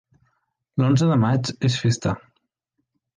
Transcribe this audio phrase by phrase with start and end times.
[0.83, 2.15] L'onze de maig és festa.